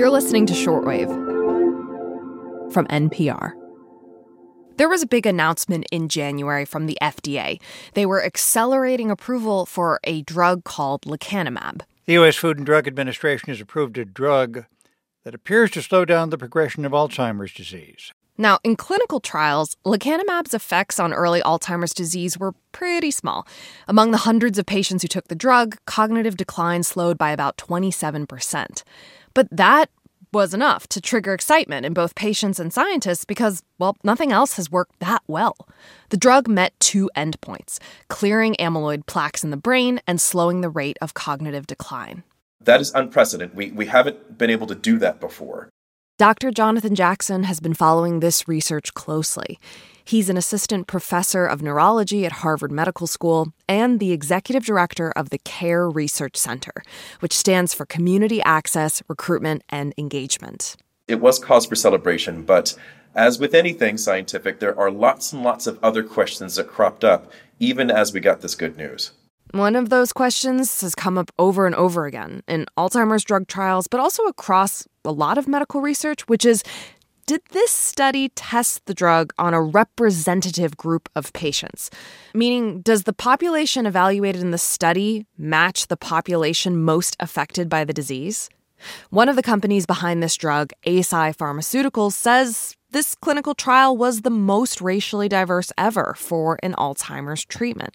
[0.00, 1.10] You're listening to Shortwave
[2.72, 3.52] from NPR.
[4.78, 7.60] There was a big announcement in January from the FDA.
[7.92, 11.82] They were accelerating approval for a drug called lecanemab.
[12.06, 12.36] The U.S.
[12.36, 14.64] Food and Drug Administration has approved a drug
[15.24, 18.14] that appears to slow down the progression of Alzheimer's disease.
[18.40, 23.46] Now, in clinical trials, lecanemab's effects on early Alzheimer's disease were pretty small.
[23.86, 28.82] Among the hundreds of patients who took the drug, cognitive decline slowed by about 27%.
[29.34, 29.90] But that
[30.32, 34.70] was enough to trigger excitement in both patients and scientists because, well, nothing else has
[34.70, 35.68] worked that well.
[36.08, 40.96] The drug met two endpoints clearing amyloid plaques in the brain and slowing the rate
[41.02, 42.22] of cognitive decline.
[42.58, 43.54] That is unprecedented.
[43.54, 45.68] We, we haven't been able to do that before.
[46.20, 46.50] Dr.
[46.50, 49.58] Jonathan Jackson has been following this research closely.
[50.04, 55.30] He's an assistant professor of neurology at Harvard Medical School and the executive director of
[55.30, 56.74] the CARE Research Center,
[57.20, 60.76] which stands for Community Access, Recruitment, and Engagement.
[61.08, 62.76] It was cause for celebration, but
[63.14, 67.32] as with anything scientific, there are lots and lots of other questions that cropped up
[67.58, 69.12] even as we got this good news.
[69.52, 73.88] One of those questions has come up over and over again in Alzheimer's drug trials,
[73.88, 76.62] but also across a lot of medical research, which is
[77.26, 81.88] did this study test the drug on a representative group of patients?
[82.34, 87.92] Meaning, does the population evaluated in the study match the population most affected by the
[87.92, 88.50] disease?
[89.10, 94.30] One of the companies behind this drug, Eisai Pharmaceuticals, says this clinical trial was the
[94.30, 97.94] most racially diverse ever for an Alzheimer's treatment.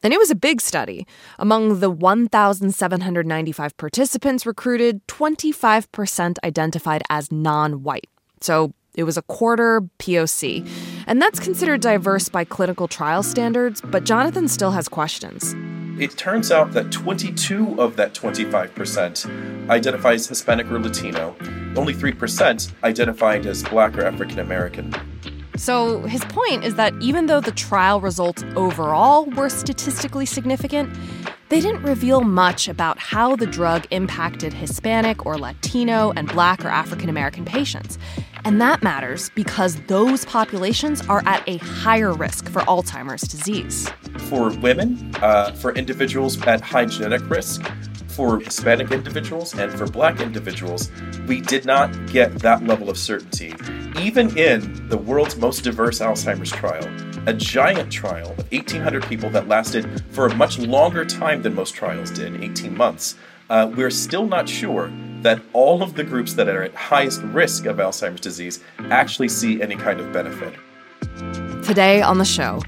[0.00, 1.06] Then it was a big study.
[1.38, 8.08] Among the 1,795 participants recruited, 25% identified as non white.
[8.40, 10.66] So it was a quarter POC.
[11.06, 15.54] And that's considered diverse by clinical trial standards, but Jonathan still has questions.
[16.00, 21.36] It turns out that 22 of that 25% identifies Hispanic or Latino.
[21.76, 24.94] Only 3% identified as Black or African American.
[25.56, 30.88] So his point is that even though the trial results overall were statistically significant,
[31.50, 36.68] they didn't reveal much about how the drug impacted Hispanic or Latino and Black or
[36.68, 37.98] African American patients.
[38.46, 43.90] And that matters because those populations are at a higher risk for Alzheimer's disease.
[44.28, 47.66] For women, uh, for individuals at high genetic risk,
[48.08, 50.90] for Hispanic individuals and for black individuals,
[51.26, 53.54] we did not get that level of certainty.
[53.98, 56.88] Even in the world's most diverse Alzheimer's trial,
[57.26, 61.74] a giant trial of 1,800 people that lasted for a much longer time than most
[61.74, 63.16] trials did 18 months
[63.50, 64.90] uh, we're still not sure
[65.22, 68.60] that all of the groups that are at highest risk of Alzheimer's disease
[68.90, 70.54] actually see any kind of benefit.
[71.64, 72.62] Today on the show,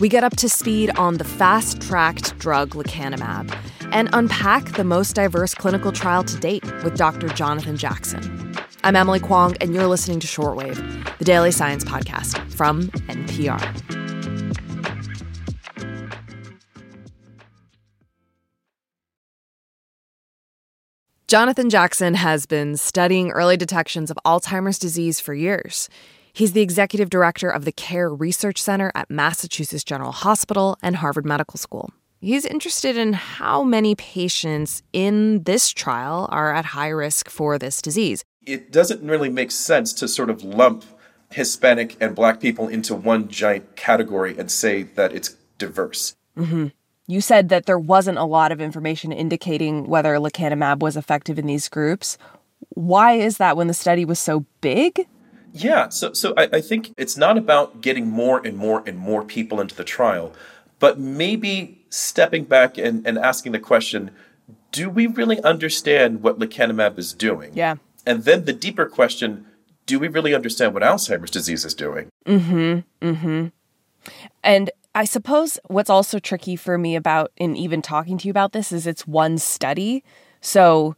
[0.00, 3.54] we get up to speed on the fast tracked drug lecanemab
[3.92, 7.28] and unpack the most diverse clinical trial to date with Dr.
[7.28, 8.54] Jonathan Jackson.
[8.84, 13.58] I'm Emily Kwong, and you're listening to Shortwave, the daily science podcast from NPR.
[21.26, 25.90] Jonathan Jackson has been studying early detections of Alzheimer's disease for years.
[26.32, 31.26] He's the executive director of the CARE Research Center at Massachusetts General Hospital and Harvard
[31.26, 31.90] Medical School.
[32.20, 37.80] He's interested in how many patients in this trial are at high risk for this
[37.80, 38.24] disease.
[38.44, 40.84] It doesn't really make sense to sort of lump
[41.30, 46.16] Hispanic and black people into one giant category and say that it's diverse.
[46.36, 46.68] Mm-hmm.
[47.06, 51.46] You said that there wasn't a lot of information indicating whether lecanemab was effective in
[51.46, 52.18] these groups.
[52.70, 55.06] Why is that when the study was so big?
[55.52, 59.24] Yeah, so so I, I think it's not about getting more and more and more
[59.24, 60.32] people into the trial,
[60.78, 64.10] but maybe stepping back and, and asking the question,
[64.72, 67.52] do we really understand what lecanemab is doing?
[67.54, 67.76] Yeah.
[68.06, 69.46] And then the deeper question,
[69.86, 72.10] do we really understand what Alzheimer's disease is doing?
[72.26, 73.06] Mm-hmm.
[73.06, 73.46] Mm-hmm.
[74.42, 78.52] And I suppose what's also tricky for me about in even talking to you about
[78.52, 80.04] this is it's one study.
[80.40, 80.96] So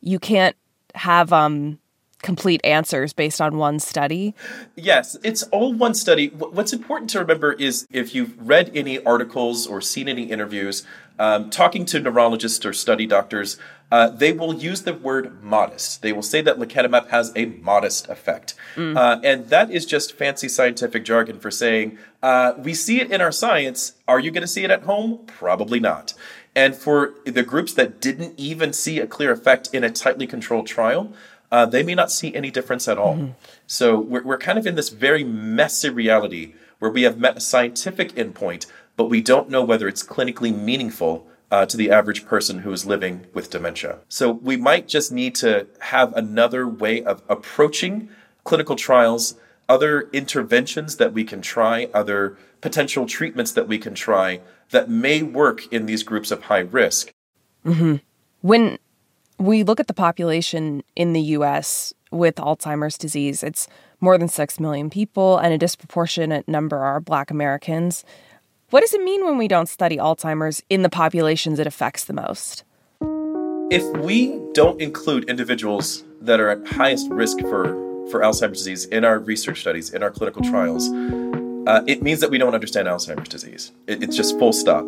[0.00, 0.56] you can't
[0.94, 1.78] have um
[2.26, 4.34] complete answers based on one study?
[4.74, 6.26] Yes, it's all one study.
[6.28, 10.84] What's important to remember is if you've read any articles or seen any interviews,
[11.20, 13.58] um, talking to neurologists or study doctors,
[13.92, 16.02] uh, they will use the word modest.
[16.02, 18.54] They will say that lecanemab has a modest effect.
[18.74, 18.96] Mm.
[18.96, 23.20] Uh, and that is just fancy scientific jargon for saying, uh, we see it in
[23.20, 23.92] our science.
[24.08, 25.20] Are you going to see it at home?
[25.26, 26.12] Probably not.
[26.56, 30.66] And for the groups that didn't even see a clear effect in a tightly controlled
[30.66, 31.12] trial,
[31.50, 33.16] uh, they may not see any difference at all.
[33.16, 33.32] Mm-hmm.
[33.66, 37.40] So we're, we're kind of in this very messy reality where we have met a
[37.40, 38.66] scientific endpoint,
[38.96, 42.86] but we don't know whether it's clinically meaningful uh, to the average person who is
[42.86, 43.98] living with dementia.
[44.08, 48.08] So we might just need to have another way of approaching
[48.44, 49.36] clinical trials,
[49.68, 54.40] other interventions that we can try, other potential treatments that we can try
[54.70, 57.12] that may work in these groups of high risk.
[57.64, 57.96] Mm-hmm.
[58.40, 58.78] When
[59.38, 63.68] we look at the population in the US with Alzheimer's disease, it's
[64.00, 68.04] more than 6 million people, and a disproportionate number are Black Americans.
[68.70, 72.12] What does it mean when we don't study Alzheimer's in the populations it affects the
[72.12, 72.64] most?
[73.70, 77.74] If we don't include individuals that are at highest risk for,
[78.10, 80.88] for Alzheimer's disease in our research studies, in our clinical trials,
[81.66, 83.72] uh, it means that we don't understand Alzheimer's disease.
[83.86, 84.84] It, it's just full stop.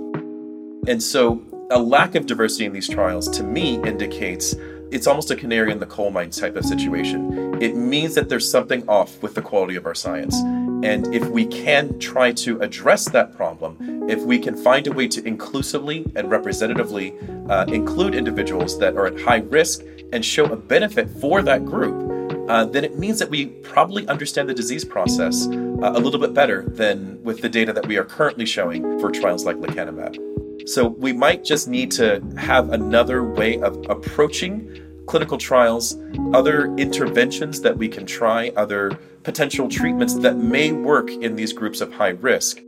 [0.86, 4.54] And so, a lack of diversity in these trials to me indicates
[4.90, 7.62] it's almost a canary in the coal mine type of situation.
[7.62, 10.34] It means that there's something off with the quality of our science.
[10.82, 15.08] And if we can try to address that problem, if we can find a way
[15.08, 17.14] to inclusively and representatively
[17.50, 22.08] uh, include individuals that are at high risk and show a benefit for that group,
[22.48, 26.32] uh, then it means that we probably understand the disease process uh, a little bit
[26.32, 30.27] better than with the data that we are currently showing for trials like lecanemab.
[30.68, 35.96] So we might just need to have another way of approaching clinical trials,
[36.34, 38.90] other interventions that we can try, other
[39.22, 42.60] potential treatments that may work in these groups of high risk.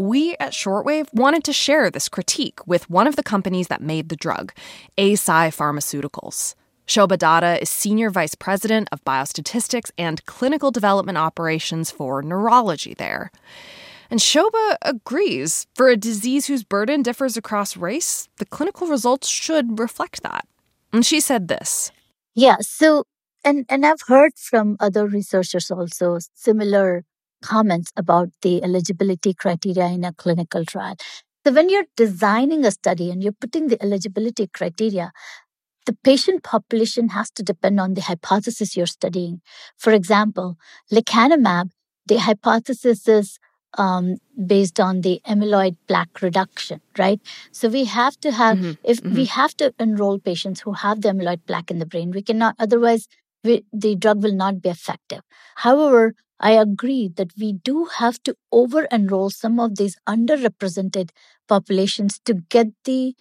[0.00, 4.08] We at Shortwave wanted to share this critique with one of the companies that made
[4.08, 4.52] the drug,
[4.98, 6.56] Eisai Pharmaceuticals.
[6.88, 13.30] Shobha Dhadda is Senior Vice President of Biostatistics and Clinical Development Operations for Neurology there.
[14.14, 19.80] And Shobha agrees for a disease whose burden differs across race, the clinical results should
[19.80, 20.46] reflect that.
[20.92, 21.90] And she said this.
[22.32, 23.06] Yeah, so
[23.44, 27.02] and and I've heard from other researchers also similar
[27.42, 30.94] comments about the eligibility criteria in a clinical trial.
[31.44, 35.10] So when you're designing a study and you're putting the eligibility criteria,
[35.86, 39.40] the patient population has to depend on the hypothesis you're studying.
[39.76, 40.56] For example,
[40.92, 41.70] lecanemab,
[42.06, 43.40] the hypothesis is
[43.78, 44.16] um,
[44.46, 47.20] based on the amyloid plaque reduction, right?
[47.52, 48.72] So we have to have, mm-hmm.
[48.84, 49.14] if mm-hmm.
[49.14, 52.54] we have to enroll patients who have the amyloid plaque in the brain, we cannot,
[52.58, 53.08] otherwise,
[53.42, 55.20] we, the drug will not be effective.
[55.56, 61.10] However, I agree that we do have to over enroll some of these underrepresented
[61.48, 63.14] populations to get the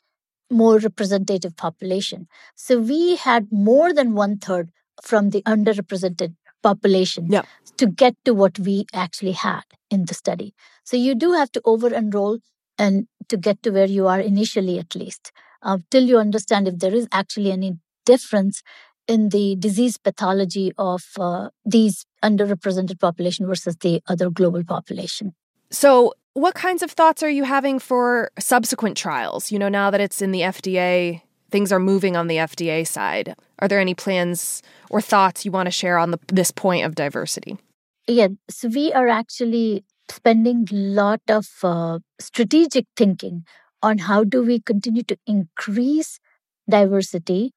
[0.49, 2.27] more representative population.
[2.56, 4.71] So we had more than one third
[5.01, 7.44] from the underrepresented population yeah.
[7.77, 10.54] to get to what we actually had in the study.
[10.83, 12.39] So you do have to over enroll
[12.77, 15.31] and to get to where you are initially, at least,
[15.62, 18.62] uh, till you understand if there is actually any difference
[19.07, 25.33] in the disease pathology of uh, these underrepresented population versus the other global population.
[25.71, 29.51] So, what kinds of thoughts are you having for subsequent trials?
[29.51, 31.21] You know, now that it's in the FDA,
[31.53, 33.35] things are moving on the FDA side.
[33.59, 36.95] Are there any plans or thoughts you want to share on the, this point of
[36.95, 37.59] diversity?
[38.07, 43.45] Yeah, so we are actually spending a lot of uh, strategic thinking
[43.83, 46.19] on how do we continue to increase
[46.67, 47.51] diversity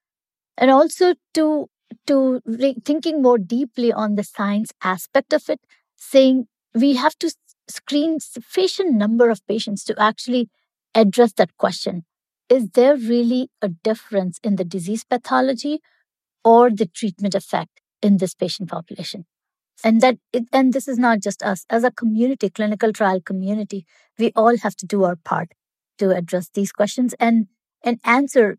[0.58, 1.69] and also to
[2.06, 5.60] to re- thinking more deeply on the science aspect of it
[5.96, 7.32] saying we have to
[7.69, 10.50] screen sufficient number of patients to actually
[10.94, 12.04] address that question
[12.48, 15.81] is there really a difference in the disease pathology
[16.44, 19.26] or the treatment effect in this patient population?
[19.85, 21.66] And that it, and this is not just us.
[21.68, 23.85] As a community clinical trial community
[24.18, 25.52] we all have to do our part
[25.99, 27.49] to address these questions and
[27.82, 28.59] and answer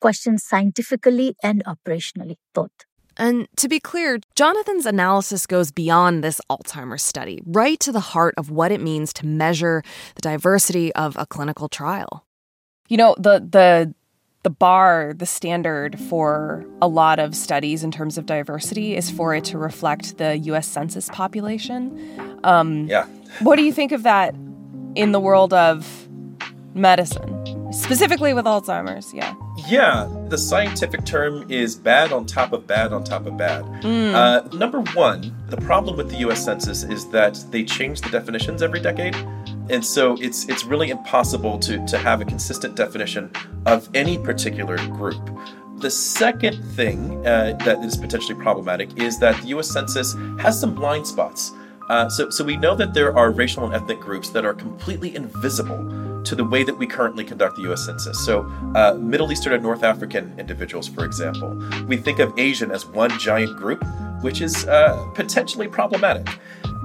[0.00, 2.70] questions scientifically and operationally both.
[3.16, 8.34] And to be clear, Jonathan's analysis goes beyond this Alzheimer's study, right to the heart
[8.36, 9.82] of what it means to measure
[10.16, 12.25] the diversity of a clinical trial.
[12.88, 13.94] You know, the the
[14.46, 19.34] the bar, the standard for a lot of studies in terms of diversity is for
[19.34, 22.38] it to reflect the US Census population.
[22.44, 23.06] Um, yeah.
[23.40, 24.36] what do you think of that
[24.94, 26.08] in the world of
[26.74, 29.12] medicine, specifically with Alzheimer's?
[29.12, 29.34] Yeah.
[29.66, 33.64] Yeah, the scientific term is bad on top of bad on top of bad.
[33.82, 34.14] Mm.
[34.14, 38.62] Uh, number one, the problem with the US Census is that they change the definitions
[38.62, 39.16] every decade.
[39.68, 43.30] And so it's it's really impossible to, to have a consistent definition
[43.66, 45.30] of any particular group.
[45.78, 50.74] The second thing uh, that is potentially problematic is that the US Census has some
[50.74, 51.52] blind spots.
[51.88, 55.14] Uh, so, so we know that there are racial and ethnic groups that are completely
[55.14, 58.24] invisible to the way that we currently conduct the US Census.
[58.24, 58.40] So,
[58.74, 61.56] uh, Middle Eastern and North African individuals, for example.
[61.86, 63.84] We think of Asian as one giant group,
[64.22, 66.26] which is uh, potentially problematic.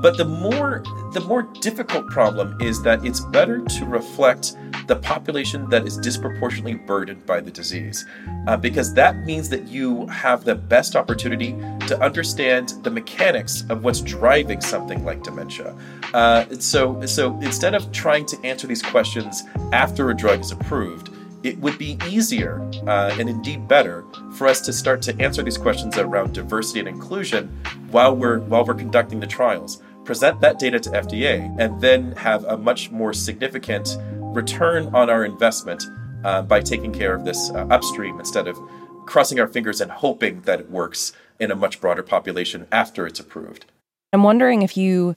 [0.01, 4.55] But the more the more difficult problem is that it's better to reflect
[4.87, 8.05] the population that is disproportionately burdened by the disease,
[8.47, 11.51] uh, because that means that you have the best opportunity
[11.87, 15.75] to understand the mechanics of what's driving something like dementia.
[16.13, 21.09] Uh, so, so instead of trying to answer these questions after a drug is approved,
[21.43, 25.57] it would be easier uh, and indeed better for us to start to answer these
[25.57, 27.47] questions around diversity and inclusion
[27.89, 32.43] while we're while we're conducting the trials present that data to FDA and then have
[32.45, 33.97] a much more significant
[34.33, 35.83] return on our investment
[36.23, 38.57] uh, by taking care of this uh, upstream instead of
[39.05, 43.19] crossing our fingers and hoping that it works in a much broader population after it's
[43.19, 43.65] approved.
[44.13, 45.15] I'm wondering if you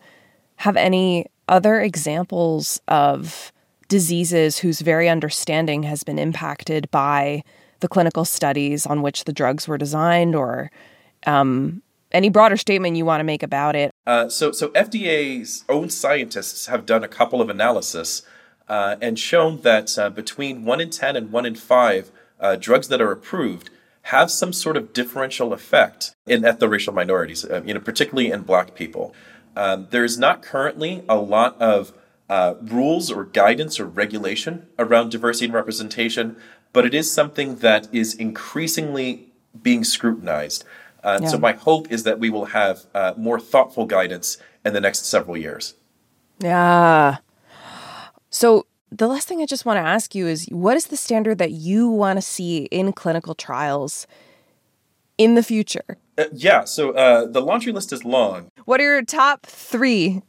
[0.56, 3.52] have any other examples of
[3.88, 7.42] diseases whose very understanding has been impacted by
[7.80, 10.70] the clinical studies on which the drugs were designed or
[11.26, 11.82] um,
[12.14, 13.90] any broader statement you want to make about it.
[14.06, 18.22] Uh, so, so FDA's own scientists have done a couple of analysis
[18.68, 22.88] uh, and shown that uh, between one in ten and one in five uh, drugs
[22.88, 23.68] that are approved
[24.08, 28.74] have some sort of differential effect in ethno-racial minorities, uh, you know, particularly in Black
[28.74, 29.14] people.
[29.56, 31.92] Um, there's not currently a lot of
[32.28, 36.36] uh, rules or guidance or regulation around diversity and representation,
[36.72, 40.64] but it is something that is increasingly being scrutinized.
[41.04, 41.28] Uh, yeah.
[41.28, 45.06] So, my hope is that we will have uh, more thoughtful guidance in the next
[45.06, 45.74] several years.
[46.40, 47.18] Yeah.
[48.30, 51.38] So, the last thing I just want to ask you is what is the standard
[51.38, 54.06] that you want to see in clinical trials
[55.18, 55.98] in the future?
[56.16, 58.48] Uh, yeah, so uh, the laundry list is long.
[58.64, 60.22] What are your top three?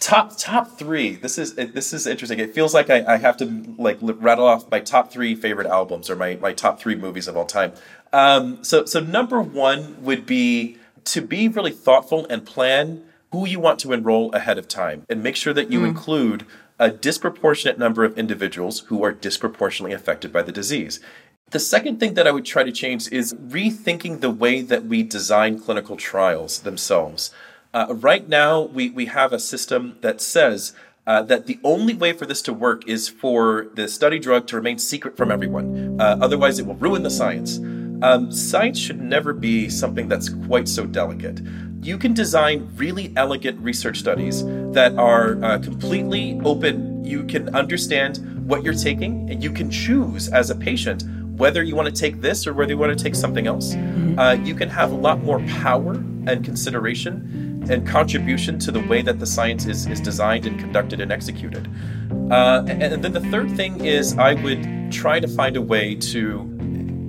[0.00, 1.16] Top top three.
[1.16, 2.38] This is this is interesting.
[2.38, 6.08] It feels like I, I have to like rattle off my top three favorite albums
[6.10, 7.72] or my, my top three movies of all time.
[8.12, 13.60] Um, so so number one would be to be really thoughtful and plan who you
[13.60, 15.88] want to enroll ahead of time and make sure that you mm.
[15.88, 16.46] include
[16.78, 21.00] a disproportionate number of individuals who are disproportionately affected by the disease.
[21.50, 25.02] The second thing that I would try to change is rethinking the way that we
[25.02, 27.30] design clinical trials themselves.
[27.78, 30.72] Uh, right now, we, we have a system that says
[31.06, 34.56] uh, that the only way for this to work is for the study drug to
[34.56, 36.00] remain secret from everyone.
[36.00, 37.58] Uh, otherwise, it will ruin the science.
[38.02, 41.40] Um, science should never be something that's quite so delicate.
[41.80, 47.04] You can design really elegant research studies that are uh, completely open.
[47.04, 48.18] You can understand
[48.48, 51.04] what you're taking, and you can choose as a patient
[51.36, 53.74] whether you want to take this or whether you want to take something else.
[53.74, 54.18] Mm-hmm.
[54.18, 55.92] Uh, you can have a lot more power
[56.26, 61.00] and consideration and contribution to the way that the science is, is designed and conducted
[61.00, 61.68] and executed.
[62.30, 65.94] Uh, and, and then the third thing is I would try to find a way
[65.94, 66.44] to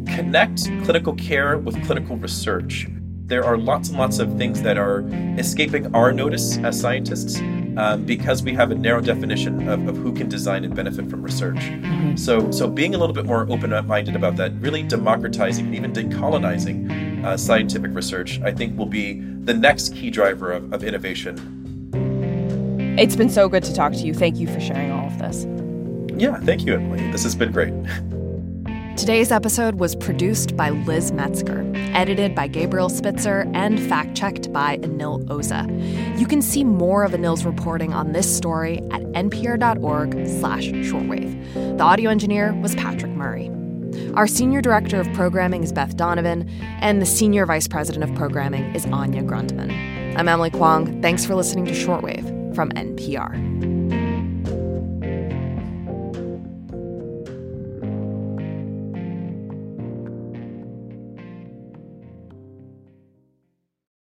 [0.07, 2.87] connect clinical care with clinical research.
[3.25, 5.01] There are lots and lots of things that are
[5.37, 7.39] escaping our notice as scientists
[7.77, 11.21] um, because we have a narrow definition of, of, who can design and benefit from
[11.21, 11.57] research.
[11.57, 12.15] Mm-hmm.
[12.15, 17.23] So, so being a little bit more open-minded about that, really democratizing and even decolonizing
[17.23, 21.57] uh, scientific research, I think will be the next key driver of, of innovation.
[22.99, 24.13] It's been so good to talk to you.
[24.13, 25.47] Thank you for sharing all of this.
[26.19, 27.09] Yeah, thank you, Emily.
[27.11, 27.73] This has been great.
[28.97, 34.77] Today's episode was produced by Liz Metzger, edited by Gabriel Spitzer, and fact checked by
[34.79, 36.19] Anil Oza.
[36.19, 41.77] You can see more of Anil's reporting on this story at npr.org/slash shortwave.
[41.77, 43.49] The audio engineer was Patrick Murray.
[44.15, 46.49] Our senior director of programming is Beth Donovan,
[46.81, 49.71] and the senior vice president of programming is Anya Grundmann.
[50.17, 51.01] I'm Emily Kwong.
[51.01, 53.68] Thanks for listening to Shortwave from NPR.